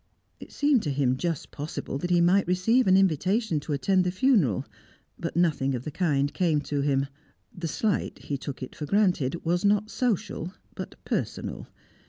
[0.39, 4.09] It seemed to him just possible that he might receive an invitation to attend the
[4.09, 4.65] funeral;
[5.19, 7.05] but nothing of the kind came to him.
[7.55, 11.67] The slight, he took it for granted, was not social, but personal.